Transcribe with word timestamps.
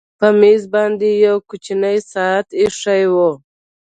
په 0.19 0.27
مېز 0.39 0.63
باندې 0.73 1.09
یو 1.25 1.37
کوچنی 1.49 1.97
ساعت 2.11 2.47
ایښی 2.59 3.03
و 3.13 3.15